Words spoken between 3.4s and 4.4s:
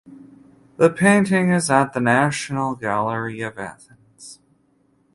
of Athens.